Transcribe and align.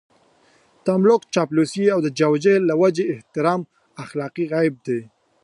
تملق، 0.85 1.21
چاپلوسي 1.33 1.83
او 1.93 1.99
د 2.05 2.07
جاه 2.17 2.31
و 2.31 2.37
جلال 2.43 2.63
له 2.69 2.75
وجهې 2.81 3.11
احترام 3.15 3.61
اخلاقي 4.03 4.45
عيب 4.57 4.75
دی. 4.85 4.99